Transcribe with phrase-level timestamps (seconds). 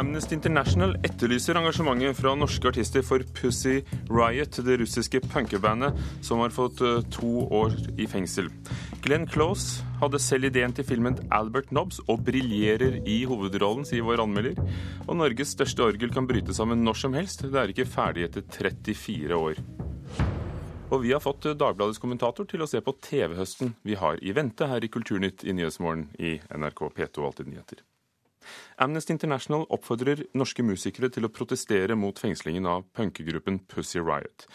[0.00, 6.54] Amnesty International etterlyser engasjementet fra norske artister for Pussy Riot, det russiske punkebandet som har
[6.54, 8.48] fått eh, to år i fengsel.
[9.04, 14.24] Glenn Close hadde selv ideen til filmen Albert Nobbs og briljerer i hovedrollen, sier vår
[14.24, 14.56] anmelder.
[15.04, 17.44] Og Norges største orgel kan bryte sammen når som helst.
[17.44, 19.60] Det er ikke ferdig etter 34 år.
[20.90, 24.72] Og vi har fått Dagbladets kommentator til å se på TV-høsten vi har i vente
[24.72, 27.84] her i Kulturnytt i Nyhetsmorgen i NRK P2 Alltid nyheter.
[28.80, 34.46] Amnesty International oppfordrer norske musikere til å protestere mot fengslingen av punkegruppen Pussy Riot.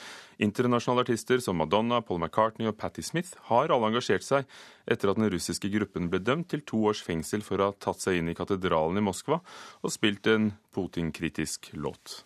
[0.41, 4.50] Internasjonale artister som Madonna, Paul McCartney og Patti Smith har alle engasjert seg
[4.91, 8.03] etter at den russiske gruppen ble dømt til to års fengsel for å ha tatt
[8.03, 9.39] seg inn i katedralen i Moskva
[9.81, 12.23] og spilt en Putin-kritisk låt.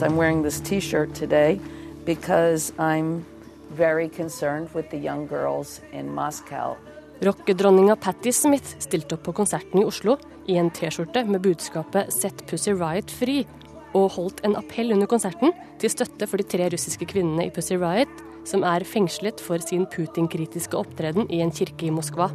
[0.00, 1.60] I'm wearing this t-shirt today
[2.04, 3.24] because I'm
[3.70, 6.76] very concerned with the young girls in Moscow.
[7.22, 10.16] Rockedronninga Patti Smith stilte opp på konserten i Oslo
[10.50, 13.46] i en T-skjorte med budskapet 'Sett Pussy Riot fri',
[13.94, 17.78] og holdt en appell under konserten til støtte for de tre russiske kvinnene i Pussy
[17.78, 18.10] Riot,
[18.44, 22.26] som er fengslet for sin Putin-kritiske opptreden i en kirke i Moskva.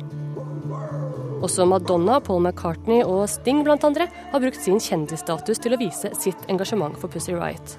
[1.44, 6.16] Også Madonna, Paul McCartney og Sting blant andre har brukt sin kjendisstatus til å vise
[6.16, 7.76] sitt engasjement for Pussy Riot.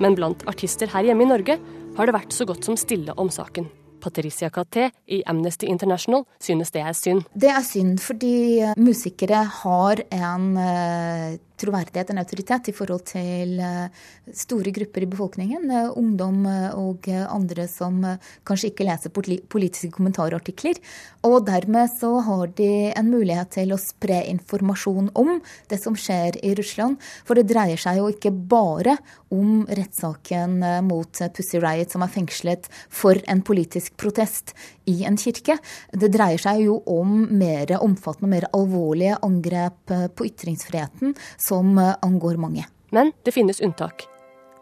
[0.00, 1.60] Men blant artister her hjemme i Norge
[1.96, 3.70] har det vært så godt som stille om saken.
[4.00, 7.22] Patricia Caté i Amnesty International synes det er synd.
[7.34, 8.34] Det er synd fordi
[8.80, 13.86] musikere har en uh, troverdighet, en autoritet, i forhold til uh,
[14.34, 15.68] store grupper i befolkningen.
[15.70, 16.42] Uh, ungdom
[16.76, 18.00] og andre som
[18.48, 20.80] kanskje ikke leser politiske kommentarartikler.
[21.26, 25.36] Og dermed så har de en mulighet til å spre informasjon om
[25.70, 27.00] det som skjer i Russland.
[27.28, 28.96] For det dreier seg jo ikke bare
[29.30, 34.54] om rettssaken mot Pussy Riot, som er fengslet for en politisk protest
[34.90, 35.58] i en kirke.
[35.92, 41.14] Det dreier seg jo om mer omfattende og mer alvorlige angrep på ytringsfriheten
[41.50, 42.66] som angår mange.
[42.94, 44.06] Men det finnes unntak.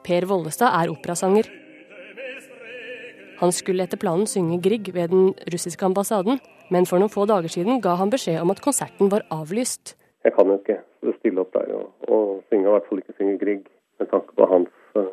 [0.05, 1.49] Per Vollestad er operasanger.
[3.39, 6.41] Han skulle etter planen synge Grieg ved den russiske ambassaden,
[6.75, 9.95] men for noen få dager siden ga han beskjed om at konserten var avlyst.
[10.27, 10.81] Jeg kan jo ikke
[11.21, 13.69] stille opp der og, og synge, i hvert fall ikke synge Grieg,
[14.03, 15.07] med tanke på hans uh,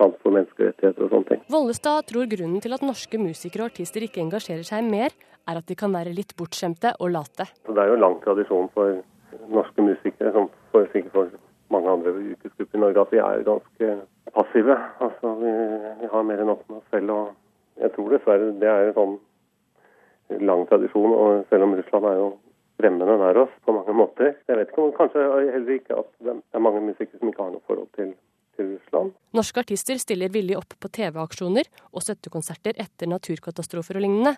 [0.00, 1.44] kamp for menneskerettigheter og sånne ting.
[1.54, 5.14] Vollestad tror grunnen til at norske musikere og artister ikke engasjerer seg mer,
[5.48, 7.46] er at de kan være litt bortskjemte og late.
[7.70, 8.98] Det er jo lang tradisjon for
[9.54, 11.30] norske musikere, som for, sikkert for
[11.70, 13.90] mange andre yrkesgrupper i Norge, at vi er ganske
[14.34, 14.76] passive.
[15.06, 15.52] Altså, vi,
[16.02, 17.10] vi har mer enn nok med oss selv.
[17.10, 19.18] og Jeg tror dessverre det er en sånn
[20.50, 21.12] lang tradisjon.
[21.14, 22.30] og Selv om Russland er jo
[22.80, 24.34] fremmede nær oss på mange måter.
[24.48, 27.54] Jeg vet ikke om kanskje heller ikke at det er mange musikere som ikke har
[27.54, 28.14] noe forhold til.
[29.36, 34.32] Norske artister stiller villig opp på TV-aksjoner og støttekonserter etter naturkatastrofer og lignende,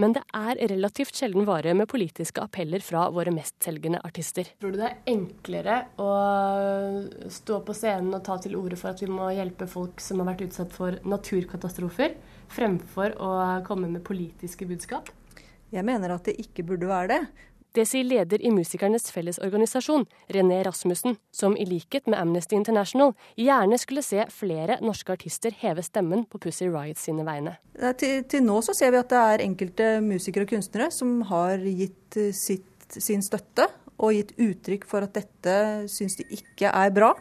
[0.00, 4.48] men det er relativt sjelden vare med politiske appeller fra våre mestselgende artister.
[4.62, 6.08] Tror du det er enklere å
[7.28, 10.30] stå på scenen og ta til orde for at vi må hjelpe folk som har
[10.32, 12.16] vært utsatt for naturkatastrofer,
[12.48, 13.32] fremfor å
[13.68, 15.12] komme med politiske budskap?
[15.68, 17.22] Jeg mener at det ikke burde være det.
[17.76, 23.78] Det sier leder i Musikernes Fellesorganisasjon, René Rasmussen, som i likhet med Amnesty International gjerne
[23.78, 27.58] skulle se flere norske artister heve stemmen på Pussy Riot sine vegne.
[28.00, 31.60] Til, til, nå så ser vi at det er enkelte musikere og kunstnere som har
[31.60, 33.68] gitt sitt, sin støtte
[33.98, 35.56] og gitt uttrykk for at dette
[35.92, 37.12] syns de ikke er bra.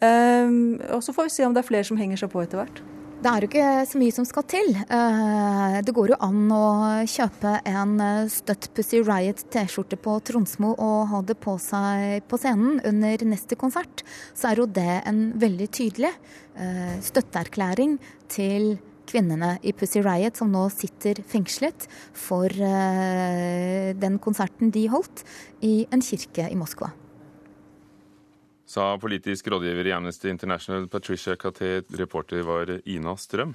[0.00, 2.60] Um, og så får vi se om det er flere som henger seg på etter
[2.60, 2.82] hvert.
[3.16, 4.74] Det er jo ikke så mye som skal til.
[5.86, 6.66] Det går jo an å
[7.08, 7.94] kjøpe en
[8.30, 13.56] Støtt Pussy Riot T-skjorte på Tronsmo og ha det på seg på scenen under neste
[13.58, 14.04] konsert.
[14.36, 16.12] Så er jo det en veldig tydelig
[17.08, 17.96] støtteerklæring
[18.32, 18.76] til
[19.08, 25.24] kvinnene i Pussy Riot som nå sitter fengslet for den konserten de holdt
[25.64, 26.92] i en kirke i Moskva
[28.66, 31.80] sa politisk rådgiver i Amnesty International Patricia Caté.
[31.98, 33.54] Reporter var Ina Strøm.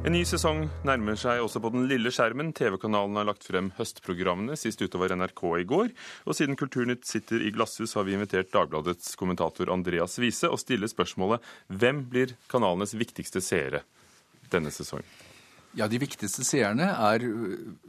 [0.00, 2.48] En ny sesong nærmer seg også på den lille skjermen.
[2.56, 4.56] TV-kanalen har lagt frem høstprogrammene.
[4.58, 5.92] Sist ute var NRK i går.
[6.26, 10.90] Og siden Kulturnytt sitter i glasshus, har vi invitert Dagbladets kommentator Andreas Wiese og stiller
[10.90, 13.84] spørsmålet hvem blir kanalenes viktigste seere
[14.50, 15.06] denne sesongen?
[15.78, 17.22] Ja, De viktigste seerne er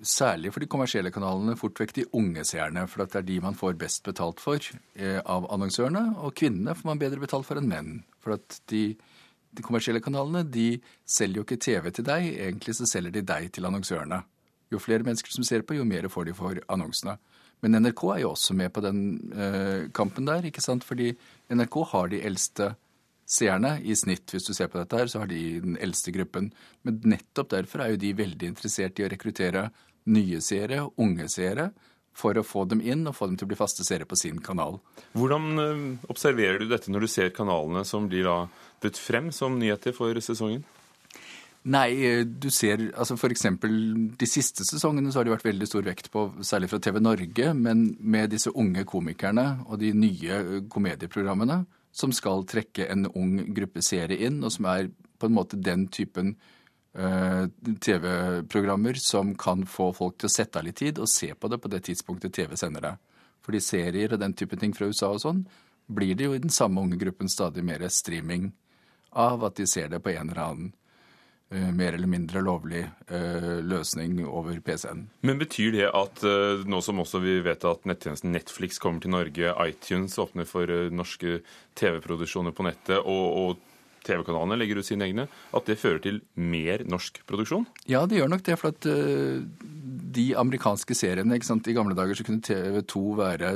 [0.05, 2.83] særlig for de kommersielle kanalene fort vekk de unge seerne.
[2.85, 4.61] For det er de man får best betalt for
[4.93, 6.03] eh, av annonsørene.
[6.21, 7.95] Og kvinnene får man bedre betalt for enn menn.
[8.21, 8.83] For at de,
[9.49, 10.75] de, kommersielle kanalene de
[11.09, 14.21] selger jo ikke TV til deg, egentlig så selger de deg til annonsørene.
[14.71, 17.17] Jo flere mennesker som ser på, jo mer får de for annonsene.
[17.65, 19.01] Men NRK er jo også med på den
[19.33, 20.85] eh, kampen der, ikke sant?
[20.85, 21.15] Fordi
[21.49, 22.71] NRK har de eldste
[23.31, 26.51] seerne i snitt, hvis du ser på dette her, så har de den eldste gruppen.
[26.83, 29.69] Men nettopp derfor er jo de veldig interessert i å rekruttere
[30.11, 31.69] nye seere, unge seere,
[32.11, 34.41] for å få dem inn og få dem til å bli faste seere på sin
[34.43, 34.81] kanal.
[35.15, 38.37] Hvordan eh, observerer du dette når du ser kanalene som blir da
[38.83, 40.65] budt frem som nyheter for sesongen?
[41.71, 43.47] Nei, eh, du ser altså f.eks.
[44.19, 47.53] de siste sesongene så har det vært veldig stor vekt på, særlig fra TV Norge,
[47.55, 51.61] men med disse unge komikerne og de nye eh, komedieprogrammene
[51.91, 54.89] som skal trekke en ung gruppe seere inn, og som er
[55.19, 56.35] på en måte den typen
[56.93, 57.47] Eh,
[57.79, 61.61] TV-programmer som kan få folk til å sette av litt tid og se på det
[61.63, 62.95] på det tidspunktet TV sender det.
[63.41, 65.45] Fordi serier og den type ting fra USA og sånn
[65.87, 68.51] blir det jo i den samme unge gruppen stadig mer streaming
[69.15, 70.73] av at de ser det på en eller annen
[71.51, 75.07] mer eller mindre lovlig uh, løsning over PC-en.
[75.27, 79.11] Men betyr det at uh, nå som også vi vet at nettjenesten Netflix kommer til
[79.11, 81.41] Norge, iTunes åpner for norske
[81.79, 83.67] TV-produksjoner på nettet, og, og
[84.07, 87.67] TV-kanalene legger ut sine egne, at det fører til mer norsk produksjon?
[87.91, 88.57] Ja, det gjør nok det.
[88.57, 88.87] For at
[90.17, 91.69] de amerikanske seriene ikke sant?
[91.69, 93.51] I gamle dager så kunne TV 2 være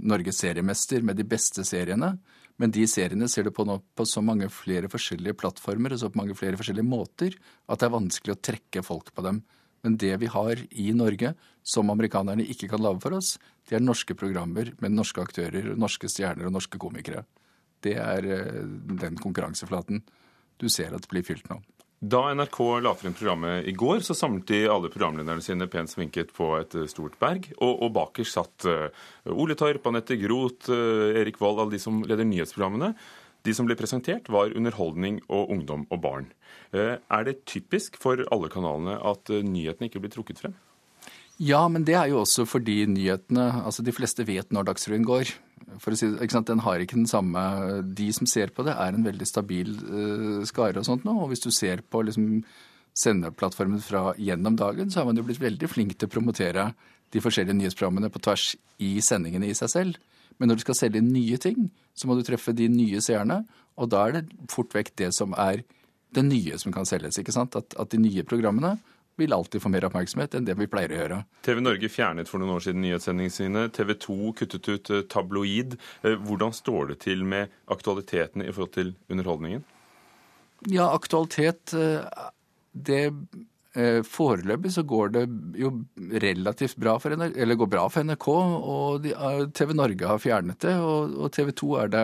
[0.00, 2.16] Norges seriemester med de beste seriene.
[2.58, 6.10] Men de seriene ser du på nå på så mange flere forskjellige plattformer og så
[6.10, 7.36] på mange flere forskjellige måter
[7.70, 9.42] at det er vanskelig å trekke folk på dem.
[9.86, 13.36] Men det vi har i Norge, som amerikanerne ikke kan lage for oss,
[13.68, 17.22] det er norske programmer med norske aktører, norske stjerner og norske komikere.
[17.84, 18.62] Det er eh,
[18.98, 20.02] den konkurranseflaten
[20.58, 21.60] du ser at blir fylt nå.
[21.98, 26.30] Da NRK la frem programmet i går, så samlet de alle programlederne sine pent sminket
[26.36, 27.48] på et eh, stort berg.
[27.58, 28.86] Og, og bakerst satt uh,
[29.34, 32.92] Ole Torp, Anette Groth, uh, Erik Vold, alle de som leder nyhetsprogrammene.
[33.42, 36.30] De som ble presentert, var underholdning og ungdom og barn.
[36.74, 40.56] Er det typisk for alle kanalene at nyhetene ikke blir trukket frem?
[41.38, 45.30] Ja, men det er jo også fordi nyhetene Altså, de fleste vet når Dagsrevyen går.
[45.82, 47.42] For å si ikke sant, Den har ikke den samme
[47.96, 51.14] De som ser på det, er en veldig stabil uh, skare og sånt nå.
[51.22, 52.42] Og hvis du ser på liksom
[52.98, 56.72] sendeplattformen fra gjennom dagen, så har man jo blitt veldig flink til å promotere
[57.14, 58.50] de forskjellige nyhetsprogrammene på tvers
[58.82, 60.00] i sendingene i seg selv.
[60.38, 63.42] Men når du skal selge nye ting, så må du treffe de nye seerne.
[63.78, 65.62] Og da er det fort vekk det som er
[66.14, 67.20] det nye som kan selges.
[67.20, 67.56] ikke sant?
[67.58, 68.76] At, at de nye programmene
[69.18, 71.18] vil alltid få mer oppmerksomhet enn det vi pleier å gjøre.
[71.46, 73.64] TV Norge fjernet for noen år siden nyhetssendingene sine.
[73.74, 75.76] TV 2 kuttet ut eh, tabloid.
[76.02, 79.66] Eh, hvordan står det til med aktualiteten i forhold til underholdningen?
[80.70, 82.24] Ja, aktualitet eh,
[82.72, 83.04] Det
[83.78, 85.20] Foreløpig så går det
[85.60, 85.68] jo
[86.18, 89.04] relativt bra for NRK, eller går bra for NRK, og
[89.54, 92.02] TV Norge har fjernet det, og TV 2 er det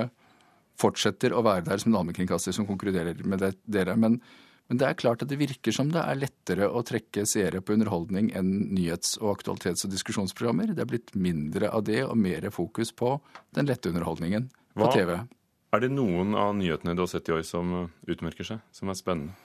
[0.81, 3.97] fortsetter å være der som en allmennkringkaster som konkluderer med det, dere.
[3.99, 4.21] Men
[4.69, 7.77] men det er klart at det virker som det er lettere å trekke seere på
[7.77, 10.73] underholdning enn nyhets- og aktualitets- og diskusjonsprogrammer.
[10.73, 13.19] Det er blitt mindre av det og mer fokus på
[13.57, 14.93] den lette underholdningen på Hva?
[14.95, 15.15] TV.
[15.75, 18.89] Er det noen av nyhetene du har sett i år som uh, utmerker seg, som
[18.89, 19.37] er spennende?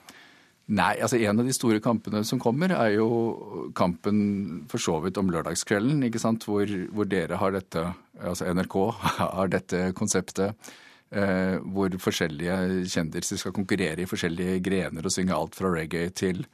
[0.70, 5.18] Nei, altså en av de store kampene som kommer, er jo kampen for så vidt
[5.18, 7.90] om lørdagskvelden, ikke sant, hvor, hvor dere har dette,
[8.22, 8.76] altså NRK
[9.36, 10.78] har dette konseptet Eh,
[11.10, 16.44] hvor forskjellige kjendiser skal konkurrere i forskjellige grener og synge alt fra reggae til,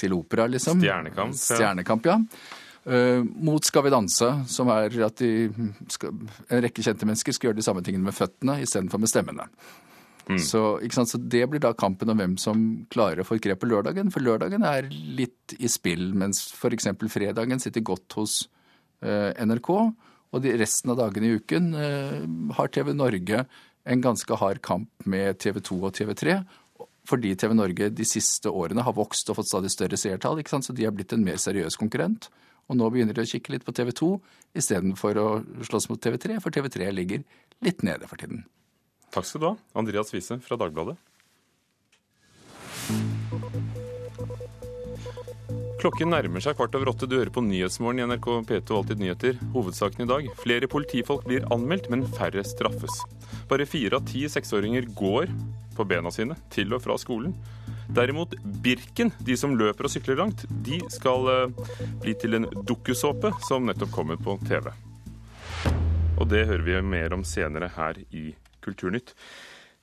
[0.00, 0.80] til opera, liksom.
[0.80, 1.36] Stjernekamp.
[1.36, 1.58] Ja.
[1.58, 2.16] Stjernekamp, ja.
[2.88, 5.50] Uh, mot Skal vi danse, som er at de,
[5.92, 6.14] skal,
[6.48, 9.48] en rekke kjente mennesker skal gjøre de samme tingene med føttene istedenfor med stemmene.
[10.28, 10.38] Mm.
[10.40, 10.62] Så,
[11.08, 12.62] så, det blir da kampen om hvem som
[12.92, 14.12] klarer å få grep på lørdagen.
[14.12, 16.88] For lørdagen er litt i spill, mens f.eks.
[17.12, 18.42] fredagen sitter godt hos
[19.04, 19.72] uh, NRK.
[20.28, 22.24] Og de resten av dagene i uken uh,
[22.56, 23.44] har TV Norge
[23.84, 26.40] en ganske hard kamp med TV 2 og TV 3.
[27.08, 30.42] Fordi TV Norge de siste årene har vokst og fått stadig større seertall.
[30.44, 32.28] Så de har blitt en mer seriøs konkurrent.
[32.68, 34.10] Og nå begynner de å kikke litt på TV 2
[34.60, 35.28] istedenfor å
[35.64, 37.24] slåss mot TV 3, for TV 3 ligger
[37.64, 38.44] litt nede for tiden.
[39.14, 40.98] Takk skal du ha, Andreas Wiese fra Dagbladet.
[45.78, 47.06] Klokken nærmer seg kvart over åtte.
[47.06, 49.36] Du hører på Nyhetsmorgen i NRK P2 Alltid nyheter.
[49.54, 50.24] Hovedsaken i dag.
[50.40, 52.96] Flere politifolk blir anmeldt, men færre straffes.
[53.46, 55.30] Bare fire av ti seksåringer går
[55.78, 57.36] på bena sine til og fra skolen.
[57.94, 61.70] Derimot Birken, de som løper og sykler langt, de skal uh,
[62.02, 64.72] bli til en dukkusåpe som nettopp kommer på TV.
[66.18, 68.32] Og det hører vi mer om senere her i
[68.66, 69.14] Kulturnytt.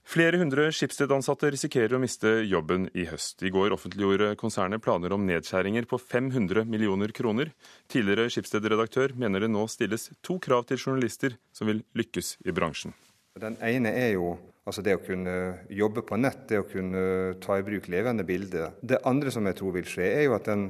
[0.06, 3.42] Flere hundre Schibsted-ansatte risikerer å miste jobben i høst.
[3.42, 7.50] I går offentliggjorde konsernet planer om nedskjæringer på 500 millioner kroner.
[7.90, 12.94] Tidligere Schibsted-redaktør mener det nå stilles to krav til journalister som vil lykkes i bransjen.
[13.42, 14.36] Den ene er jo
[14.70, 15.36] altså det å kunne
[15.74, 17.02] jobbe på nett, det å kunne
[17.42, 18.78] ta i bruk levende bilder.
[18.86, 20.70] Det andre som jeg tror vil skje, er jo at den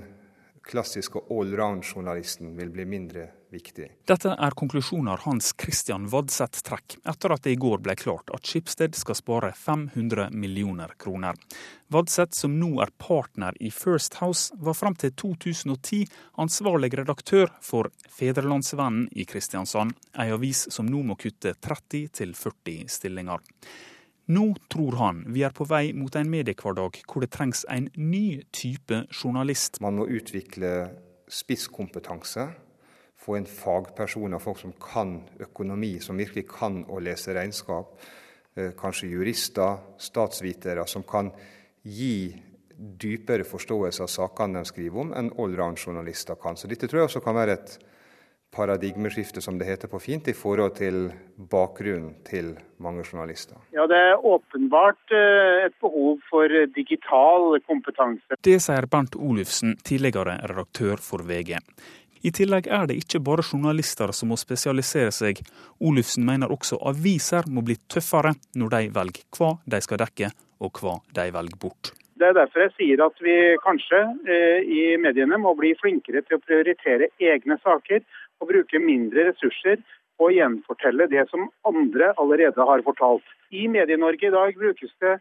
[0.65, 3.87] klassiske allround-journalisten vil bli mindre viktig.
[4.07, 8.45] Dette er konklusjoner Hans Christian Vadseth trekker etter at det i går ble klart at
[8.45, 11.39] Schibsted skal spare 500 millioner kroner.
[11.93, 16.05] Vadseth, som nå er partner i First House, var fram til 2010
[16.41, 23.43] ansvarlig redaktør for Fedrelandsvennen i Kristiansand, ei avis som nå må kutte 30 40 stillinger.
[24.25, 28.41] Nå tror han vi er på vei mot en mediehverdag hvor det trengs en ny
[28.55, 29.77] type journalist.
[29.85, 30.71] Man må utvikle
[31.29, 32.47] spisskompetanse.
[33.25, 37.95] Få inn fagpersoner, folk som kan økonomi, som virkelig kan å lese regnskap.
[38.55, 41.31] Eh, kanskje jurister, statsvitere, som kan
[41.81, 42.35] gi
[42.75, 46.55] dypere forståelse av sakene de skriver om, enn allround-journalister kan.
[46.59, 47.77] Så dette tror jeg også kan være et
[48.55, 51.09] paradigmeskifte, som det heter på fint, i forhold til
[51.51, 53.57] bakgrunnen til mange journalister?
[53.75, 58.39] Ja, Det er åpenbart eh, et behov for digital kompetanse.
[58.39, 61.59] Det sier Bernt Olufsen, tidligere redaktør for VG.
[62.25, 65.43] I tillegg er det ikke bare journalister som må spesialisere seg.
[65.77, 70.31] Olufsen mener også aviser må bli tøffere når de velger hva de skal dekke,
[70.65, 71.91] og hva de velger bort.
[72.15, 73.99] Det er derfor jeg sier at vi kanskje
[74.31, 78.01] eh, i mediene må bli flinkere til å prioritere egne saker
[78.41, 79.83] og bruke mindre ressurser
[80.15, 83.25] på å gjenfortelle det som andre allerede har fortalt.
[83.51, 85.17] I Medie-Norge i dag brukes det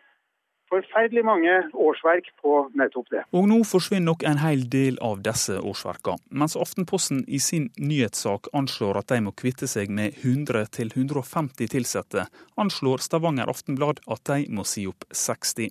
[0.74, 3.24] forferdelig mange årsverk på nettopp det.
[3.32, 6.20] Og nå forsvinner nok en hel del av disse årsverkene.
[6.34, 12.26] Mens Aftenposten i sin nyhetssak anslår at de må kvitte seg med 100-150 ansatte,
[12.56, 15.70] anslår Stavanger Aftenblad at de må si opp 60.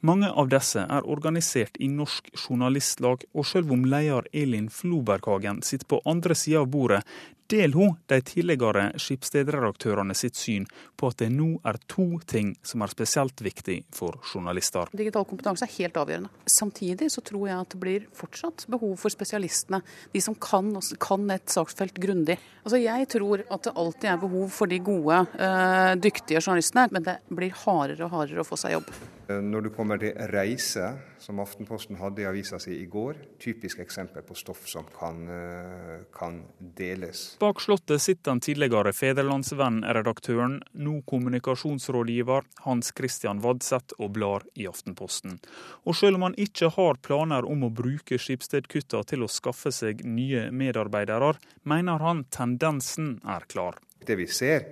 [0.00, 5.86] Mange av disse er organisert i Norsk Journalistlag, og selv om leder Elin Floberghagen sitter
[5.86, 7.02] på andre sida av bordet,
[7.50, 12.84] deler hun de tidligere Skipsted-redaktørene sitt syn på at det nå er to ting som
[12.84, 14.90] er spesielt viktig for journalister.
[14.96, 16.32] Digital kompetanse er helt avgjørende.
[16.50, 19.82] Samtidig så tror jeg at det blir fortsatt behov for spesialistene.
[20.12, 20.72] De som kan,
[21.02, 22.38] kan et saksfelt grundig.
[22.64, 27.04] Altså jeg tror at det alltid er behov for de gode, uh, dyktige journalistene, men
[27.06, 28.88] det blir hardere og hardere å få seg jobb.
[29.28, 30.90] Eh, når du kommer til reise,
[31.22, 36.04] som Aftenposten hadde i avisa si i går, typisk eksempel på stoff som kan, eh,
[36.12, 37.36] kan deles.
[37.40, 45.40] Bak slottet sitter den tidligere Federlandsvenn-redaktøren, nå kommunikasjonsrådgiver Hans Christian Vadseth og blar i Aftenposten.
[45.86, 50.04] Og selv om han ikke har planer om å bruke Skipsted-kutta til å skaffe seg
[50.04, 53.78] nye medarbeidere, mener han tendensen er klar.
[54.04, 54.66] Det vi ser,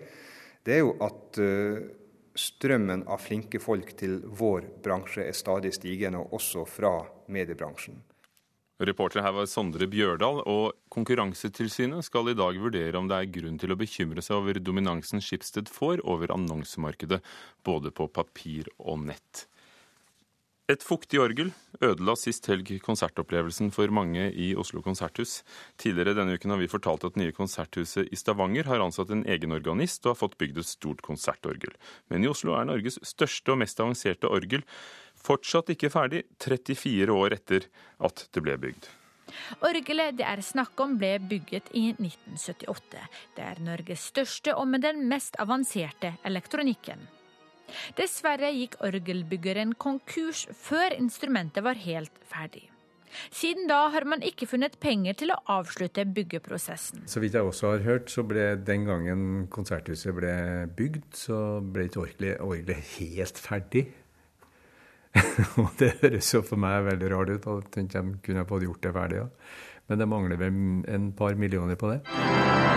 [0.65, 2.02] det er jo at uh,
[2.39, 6.97] strømmen av flinke folk til vår bransje er stadig stigende, også fra
[7.33, 8.01] mediebransjen.
[8.83, 13.61] Reporter her var Sondre Bjørdal, og Konkurransetilsynet skal i dag vurdere om det er grunn
[13.61, 17.21] til å bekymre seg over dominansen Schibsted får over annonsemarkedet,
[17.63, 19.47] både på papir og nett.
[20.71, 21.49] Et fuktig orgel
[21.83, 25.41] ødela sist helg konsertopplevelsen for mange i Oslo konserthus.
[25.81, 29.53] Tidligere denne uken har vi fortalt at nye konserthuset i Stavanger har ansatt en egen
[29.57, 31.75] organist og har fått bygd et stort konsertorgel.
[32.13, 34.63] Men i Oslo er Norges største og mest avanserte orgel
[35.19, 37.67] fortsatt ikke ferdig, 34 år etter
[37.99, 38.87] at det ble bygd.
[39.67, 43.03] Orgelet det er snakk om ble bygget i 1978.
[43.35, 47.03] Det er Norges største og med den mest avanserte elektronikken.
[47.99, 52.69] Dessverre gikk orgelbyggeren konkurs før instrumentet var helt ferdig.
[53.33, 57.05] Siden da har man ikke funnet penger til å avslutte byggeprosessen.
[57.11, 60.37] Så vidt jeg også har hørt, så ble den gangen konserthuset ble
[60.77, 62.07] bygd, så ble ikke
[62.41, 63.87] orgelet helt ferdig.
[65.61, 67.51] Og det høres jo for meg veldig rart ut.
[67.51, 69.21] Jeg tenkte jeg kunne fått gjort det ferdig.
[69.21, 69.29] Ja.
[69.91, 72.72] Men det mangler vel en par millioner på det.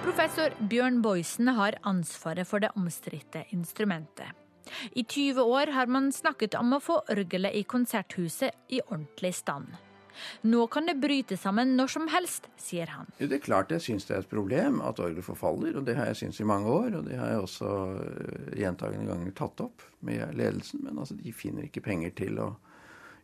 [0.00, 4.32] Professor Bjørn Boysen har ansvaret for det omstridte instrumentet.
[4.96, 9.74] I 20 år har man snakket om å få orgelet i konserthuset i ordentlig stand.
[10.48, 13.10] Nå kan det bryte sammen når som helst, sier han.
[13.18, 16.08] Det er klart jeg syns det er et problem at orgelet forfaller, og det har
[16.10, 16.96] jeg syntes i mange år.
[17.00, 21.34] Og det har jeg også eh, gjentagende ganger tatt opp med ledelsen, men altså, de
[21.36, 22.48] finner ikke penger til å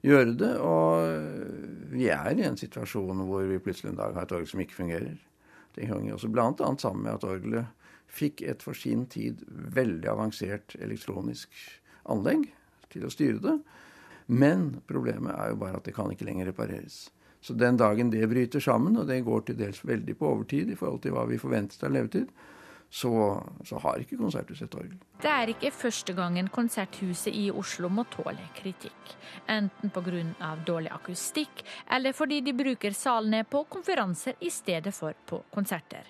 [0.04, 0.52] gjøre det.
[0.60, 4.62] Og vi er i en situasjon hvor vi plutselig en dag har et orgel som
[4.64, 5.16] ikke fungerer.
[5.76, 6.52] Det hang også bl.a.
[6.80, 7.72] sammen med at orgelet
[8.16, 9.42] fikk et for sin tid
[9.76, 11.52] veldig avansert elektronisk
[12.08, 12.46] anlegg
[12.92, 13.56] til å styre det.
[14.26, 17.06] Men problemet er jo bare at det kan ikke lenger repareres.
[17.44, 20.78] Så den dagen det bryter sammen, og det går til dels veldig på overtid i
[20.78, 22.32] forhold til hva vi forventet av levetid,
[22.90, 23.10] så,
[23.64, 24.98] så, har ikke Konserthuset et orgel.
[25.22, 29.16] Det er ikke første gangen Konserthuset i Oslo må tåle kritikk.
[29.50, 30.54] Enten pga.
[30.66, 36.06] dårlig akustikk, eller fordi de bruker salene på konferanser i stedet for på konserter.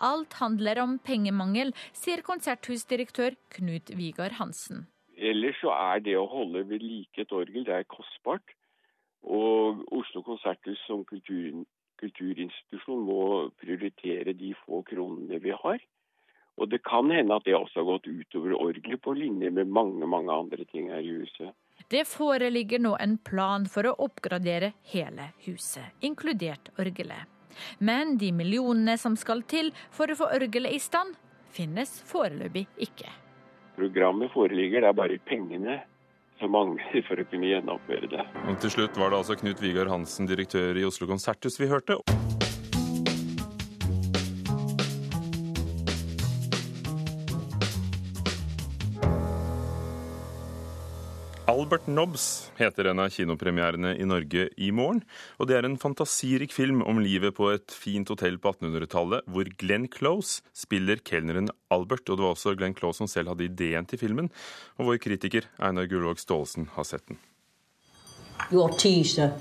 [0.00, 4.86] Alt handler om pengemangel, sier konserthusdirektør Knut Vigar Hansen.
[5.16, 8.56] Ellers så er det å holde ved like et orgel, det er kostbart.
[9.22, 11.64] Og Oslo konserthus som kultur,
[12.00, 13.20] kulturinstitusjon må
[13.60, 15.80] prioritere de få kronene vi har.
[16.56, 20.06] Og det kan hende at det også har gått utover orgelet, på linje med mange,
[20.08, 21.52] mange andre ting her i huset.
[21.92, 27.28] Det foreligger nå en plan for å oppgradere hele huset, inkludert orgelet.
[27.78, 31.14] Men de millionene som skal til for å få orgelet i stand,
[31.52, 33.12] finnes foreløpig ikke.
[33.76, 35.78] Programmet foreligger, det er bare pengene
[36.40, 38.24] som mangler for å kunne gjennomføre det.
[38.48, 42.00] Og til slutt var det altså Knut Vigar Hansen, direktør i Oslo konserthus, vi hørte.
[51.66, 55.00] Albert Nobbs heter en av kinopremierene i Norge i morgen.
[55.42, 59.50] Og det er en fantasirik film om livet på et fint hotell på 1800-tallet, hvor
[59.58, 62.06] Glenn Close spiller kelneren Albert.
[62.06, 64.30] Og det var også Glenn Close som selv hadde ideen til filmen,
[64.78, 67.18] og vår kritiker Einar Gullvåg Staalesen har sett den.
[68.52, 69.34] Your tea, sir.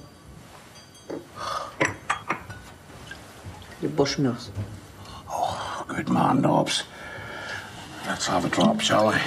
[3.83, 4.49] Your Bushmills.
[5.29, 6.87] Oh, good man, Nobbs.
[8.07, 9.21] Let's have a drop, shall we?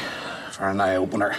[0.51, 1.37] For an eye-opener.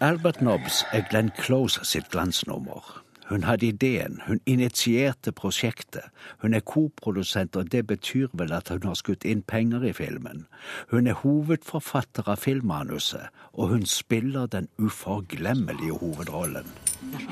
[0.00, 3.02] Albert Nobbs er Glenn Close sitt glansnummer.
[3.28, 6.02] Hun hadde ideen, hun initierte prosjektet.
[6.38, 10.46] Hun er koprodusent, og det betyr vel at hun har skutt inn penger i filmen.
[10.90, 16.70] Hun er hovedforfatter av filmmanuset, og hun spiller den uforglemmelige hovedrollen.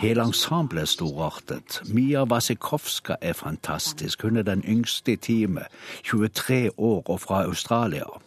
[0.02, 1.80] Hele ensemblet er storartet.
[1.86, 4.22] Mia Wasikowska er fantastisk.
[4.22, 5.70] Hun er den yngste i teamet,
[6.02, 8.25] 23 år og fra Australia.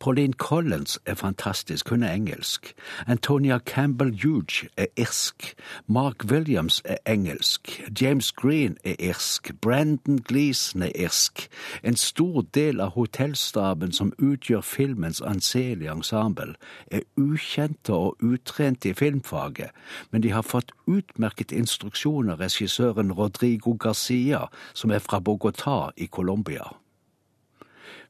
[0.00, 2.74] Pauline Collins er fantastisk, hun er engelsk.
[3.06, 5.54] Antonia Campbell Huge er irsk.
[5.86, 7.82] Mark Williams er engelsk.
[8.00, 9.50] James Green er irsk.
[9.60, 11.48] Brandon Gleeson er irsk.
[11.82, 16.54] En stor del av hotellstaben som utgjør filmens anselige ensemble,
[16.86, 19.70] er ukjente og utrente i filmfaget,
[20.10, 26.06] men de har fått utmerket instruksjon av regissøren Rodrigo Garcia, som er fra Bogotá i
[26.06, 26.83] Colombia.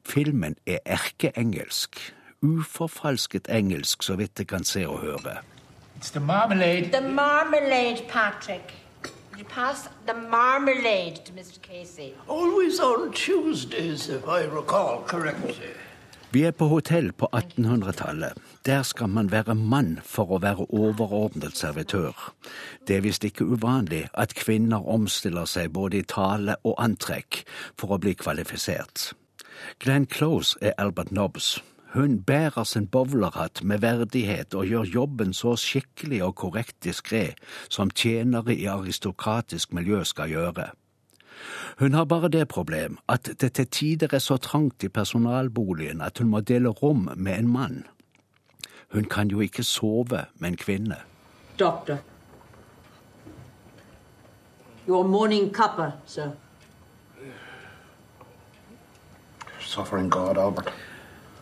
[0.05, 2.13] Filmen er erkeengelsk.
[2.41, 5.37] Uforfalsket engelsk, så vidt jeg kan se og høre.
[5.97, 6.91] It's the marmalade.
[6.91, 8.73] The marmalade, Patrick.
[9.37, 11.59] You pass the marmalade to Mr.
[11.61, 12.13] Casey?
[12.29, 15.73] Always on Tuesdays, if I recall correctly.
[16.31, 18.33] Vi er på hotell på 1800-tallet.
[18.65, 22.33] Der skal man være mann for å være overordnet servitør.
[22.87, 27.45] Det er visst ikke uvanlig at kvinner omstiller seg både i tale og antrekk
[27.79, 29.13] for å bli kvalifisert.
[29.79, 31.63] Glenn Close er Albert Nobbs.
[31.93, 37.33] Hun bærer sin bowlerhatt med verdighet og gjør jobben så skikkelig og korrekt diskré
[37.69, 40.67] som tjenere i aristokratisk miljø skal gjøre.
[41.79, 46.17] Hun har bare det problem at det til tider er så trangt i personalboligen at
[46.17, 47.85] hun må dele rom med en mann.
[48.91, 50.95] Hun kan jo ikke sove med en kvinne.
[51.59, 51.97] Doctor.
[54.87, 56.27] Your morning cuppa, sir.
[56.27, 56.45] Suffering
[57.15, 57.23] God,
[59.45, 59.54] Albert.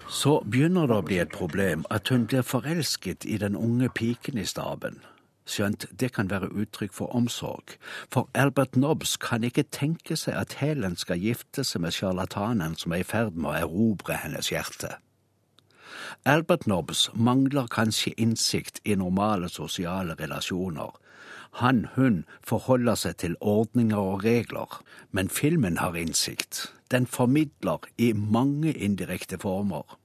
[0.10, 4.38] Så begynner det å bli et problem at hun blir forelsket i den unge piken
[4.38, 5.02] i staben.
[5.44, 7.76] Skjønt det kan være uttrykk for omsorg,
[8.12, 12.96] for Albert Nobbs kan ikke tenke seg at Helen skal gifte seg med sjarlatanen som
[12.96, 14.96] er i ferd med å erobre hennes hjerte.
[16.26, 20.96] Albert Nobbs mangler kanskje innsikt i normale sosiale relasjoner.
[21.62, 26.74] Han, hun, forholder seg til ordninger og regler, men filmen har innsikt.
[26.92, 30.00] Den formidler i mange indirekte former.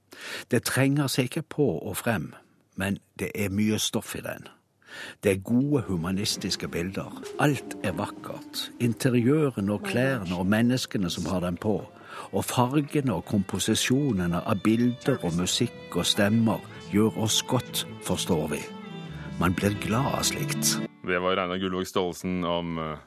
[0.51, 2.33] Det trenger seg ikke på og frem,
[2.77, 4.49] men det er mye stoff i den.
[5.25, 7.23] Det er gode humanistiske bilder.
[7.41, 8.71] Alt er vakkert.
[8.81, 11.83] Interiørene og klærne og menneskene som har dem på.
[12.33, 18.65] Og fargene og komposisjonene av bilder og musikk og stemmer gjør oss godt, forstår vi.
[19.38, 20.81] Man blir glad av slikt.
[21.07, 22.98] Det var Reinar Gullvåg Staalesen om eh,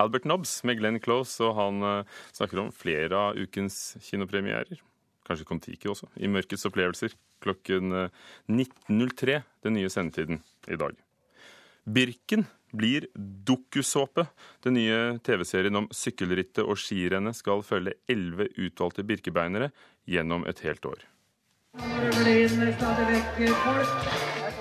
[0.00, 4.80] Albert Nobbs med Glenn Close, og han eh, snakker om flere av ukens kinopremierer.
[5.28, 7.12] Kanskje Kon-Tiki også, i Mørkets opplevelser
[7.44, 7.92] klokken
[8.48, 10.40] 19.03 den nye sendetiden
[10.72, 10.96] i dag.
[11.84, 14.24] Birken blir dokusåpe.
[14.64, 19.68] Den nye TV-serien om sykkelrittet og skirennet skal følge elleve utvalgte birkebeinere
[20.08, 21.04] gjennom et helt år.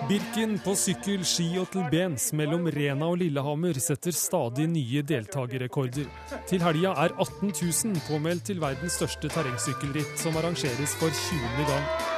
[0.03, 6.09] Birken på sykkel, ski og til bens mellom Rena og Lillehammer setter stadig nye deltakerrekorder.
[6.49, 11.69] Til helga er 18 000 påmeldt til verdens største terrengsykkelritt, som arrangeres for 20.
[11.71, 12.12] gang.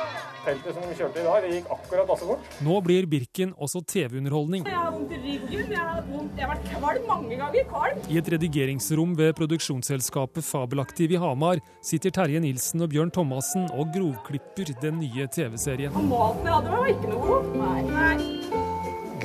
[0.46, 2.50] Feltet som vi kjørte i dag, det gikk akkurat passe fort.
[2.66, 4.68] Nå blir Birken også TV-underholdning.
[4.70, 7.68] Jeg har vondt i ryggen, jeg har, vondt, jeg har vært kvalm mange ganger.
[7.72, 8.06] Kvalm.
[8.14, 13.90] I et redigeringsrom ved produksjonsselskapet Fabelaktiv i Hamar sitter Terje Nilsen og Bjørn Thomassen og
[13.96, 15.96] grovklipper den nye TV-serien.
[15.98, 17.54] Og maten jeg hadde, var ikke noe god.
[17.64, 17.82] Nei.
[17.90, 18.35] Nei.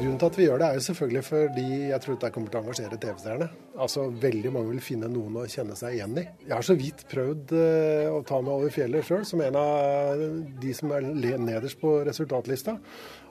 [0.01, 2.57] Grunnen til at vi gjør det, er jo selvfølgelig fordi jeg tror dette kommer til
[2.57, 3.47] å engasjere TV-seerne.
[3.85, 6.23] Altså, Veldig mange vil finne noen å kjenne seg igjen i.
[6.47, 10.23] Jeg har så vidt prøvd uh, å ta meg over fjellet sjøl, som en av
[10.63, 12.79] de som er nederst på resultatlista.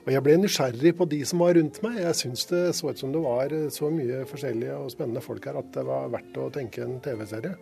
[0.04, 1.98] Og jeg ble nysgjerrig på de som var rundt meg.
[2.04, 5.58] Jeg syns det så ut som det var så mye forskjellige og spennende folk her
[5.64, 7.56] at det var verdt å tenke en TV-serie.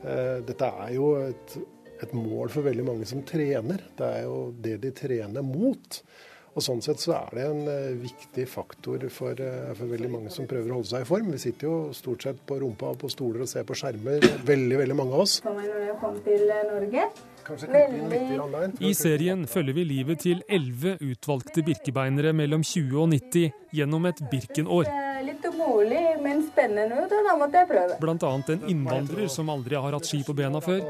[0.00, 1.60] Uh, dette er jo et,
[2.00, 3.90] et mål for veldig mange som trener.
[4.00, 6.00] Det er jo det de trener mot.
[6.54, 10.32] Og Sånn sett så er det en uh, viktig faktor for, uh, for, veldig mange
[10.34, 11.32] som prøver å holde seg i form.
[11.34, 14.80] Vi sitter jo stort sett på rumpa og på stoler og ser på skjermer, veldig
[14.82, 15.38] veldig mange av oss.
[15.46, 17.10] Når jeg kommer til Norge.
[17.48, 24.20] I serien følger vi livet til elleve utvalgte birkebeinere mellom 20 og 90 gjennom et
[24.30, 24.90] Birkenår.
[25.24, 27.96] Litt umulig, men spennende ut, og da måtte jeg prøve.
[28.02, 30.84] Blant annet en innvandrer som aldri har hatt ski på bena før.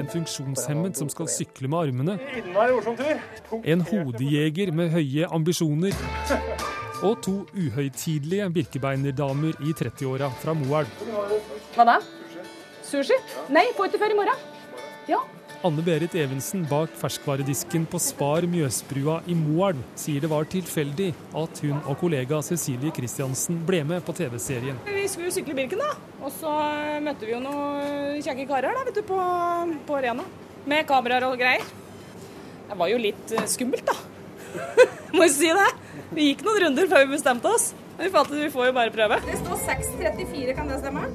[0.00, 2.18] En funksjonshemmet som skal sykle med armene.
[3.62, 5.96] En hodejeger med høye ambisjoner.
[7.06, 10.90] Og to uhøytidelige birkebeinerdamer i 30-åra fra Moelv.
[11.76, 12.00] Hva da?
[12.88, 13.20] Sushi?
[13.54, 14.57] Nei, får ikke før i morgen.
[15.08, 15.22] Ja.
[15.66, 21.08] Anne-Berit Evensen bak ferskvaredisken på Spar Mjøsbrua i Moelv sier det var tilfeldig
[21.40, 24.78] at hun og kollega Cecilie Kristiansen ble med på TV-serien.
[24.86, 25.96] Vi skulle sykle Birken, da.
[26.22, 26.52] Og så
[27.02, 29.18] møtte vi jo noen kjekke karer da, vet du, på,
[29.88, 30.28] på arena.
[30.68, 31.66] Med kameraer og greier.
[32.68, 33.96] Det var jo litt eh, skummelt, da.
[35.16, 35.68] Må jo si det.
[36.12, 37.72] Vi gikk noen runder før vi bestemte oss.
[37.96, 39.18] Men vi fant ut vi får jo bare prøve.
[39.26, 41.08] Det står 6.34, kan det stemme?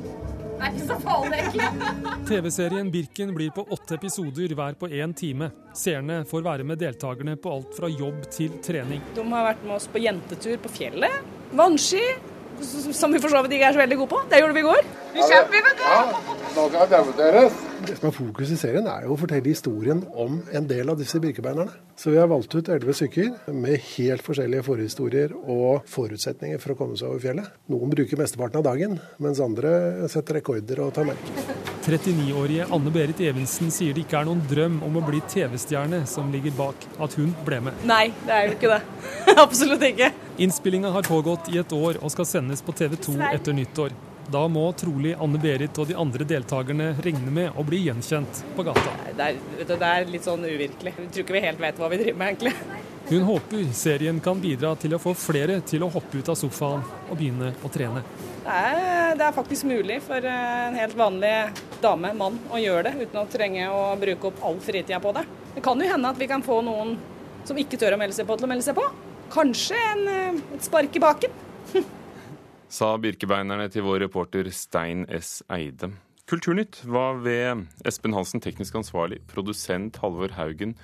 [0.53, 2.13] Det er ikke så farlig, egentlig.
[2.29, 5.49] TV-serien Birken blir på åtte episoder hver på én time.
[5.77, 9.01] Seerne får være med deltakerne på alt fra jobb til trening.
[9.17, 11.19] De har vært med oss på jentetur på fjellet.
[11.57, 12.03] Vannski,
[12.93, 14.23] som vi for så vidt ikke er så veldig gode på.
[14.31, 14.89] Det gjorde vi i går.
[15.17, 15.85] Vi kjemper, vet du.
[15.89, 16.01] Ja,
[16.55, 17.62] nå kan jeg debuteres.
[17.83, 20.99] Det som er Fokus i serien er jo å fortelle historien om en del av
[20.99, 21.73] disse birkebeinerne.
[21.99, 26.77] Så vi har valgt ut elleve stykker med helt forskjellige forhistorier og forutsetninger for å
[26.79, 27.49] komme seg over fjellet.
[27.73, 31.43] Noen bruker mesteparten av dagen, mens andre setter rekorder og tar merke.
[31.83, 36.31] 39-årige Anne Berit Evensen sier det ikke er noen drøm om å bli TV-stjerne som
[36.31, 37.83] ligger bak at hun ble med.
[37.89, 38.79] Nei, det er jo ikke det.
[39.43, 40.13] Absolutt ikke.
[40.39, 43.99] Innspillinga har pågått i et år og skal sendes på TV 2 etter nyttår.
[44.33, 48.95] Da må trolig Anne-Berit og de andre deltakerne regne med å bli gjenkjent på gata.
[49.13, 50.93] Det er, du, det er litt sånn uvirkelig.
[50.97, 52.81] Jeg tror ikke vi helt vet hva vi driver med, egentlig.
[53.11, 56.81] Hun håper serien kan bidra til å få flere til å hoppe ut av sofaen
[56.81, 58.01] og begynne å trene.
[58.47, 61.35] Det er, det er faktisk mulig for en helt vanlig
[61.83, 65.27] dame, mann, å gjøre det uten å trenge å bruke opp all fritida på det.
[65.53, 66.97] Det kan jo hende at vi kan få noen
[67.45, 68.89] som ikke tør å melde seg på, til å melde seg på.
[69.35, 70.05] Kanskje en,
[70.57, 71.42] et spark i baken.
[72.73, 75.41] Sa birkebeinerne til vår reporter Stein S.
[75.53, 75.91] Eide.
[76.29, 80.77] Kulturnytt var ved Espen Hansen, teknisk ansvarlig, produsent Halvor Haugen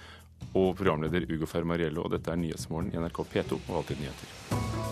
[0.53, 2.05] og programleder Ugo Fermariello.
[2.05, 4.88] Og dette er Nyhetsmorgen i NRK P2 og Alltid nyheter.